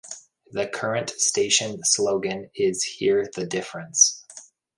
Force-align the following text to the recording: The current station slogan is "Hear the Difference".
The 0.51 0.65
current 0.67 1.11
station 1.11 1.83
slogan 1.83 2.49
is 2.55 2.81
"Hear 2.83 3.29
the 3.35 3.45
Difference". 3.45 4.25